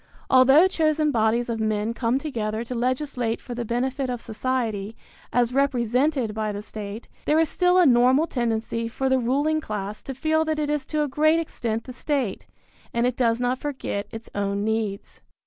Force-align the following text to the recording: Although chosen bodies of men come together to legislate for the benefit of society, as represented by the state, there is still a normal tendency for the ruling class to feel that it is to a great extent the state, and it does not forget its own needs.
Although 0.31 0.67
chosen 0.67 1.11
bodies 1.11 1.47
of 1.47 1.59
men 1.59 1.93
come 1.93 2.17
together 2.17 2.63
to 2.63 2.73
legislate 2.73 3.39
for 3.39 3.53
the 3.53 3.63
benefit 3.63 4.09
of 4.09 4.19
society, 4.19 4.97
as 5.31 5.53
represented 5.53 6.33
by 6.33 6.51
the 6.51 6.63
state, 6.63 7.07
there 7.25 7.37
is 7.37 7.49
still 7.49 7.77
a 7.77 7.85
normal 7.85 8.25
tendency 8.25 8.87
for 8.87 9.09
the 9.09 9.19
ruling 9.19 9.61
class 9.61 10.01
to 10.01 10.15
feel 10.15 10.43
that 10.45 10.57
it 10.57 10.71
is 10.71 10.87
to 10.87 11.03
a 11.03 11.07
great 11.07 11.37
extent 11.39 11.83
the 11.83 11.93
state, 11.93 12.47
and 12.91 13.05
it 13.05 13.15
does 13.15 13.39
not 13.39 13.59
forget 13.59 14.07
its 14.11 14.27
own 14.33 14.63
needs. 14.63 15.21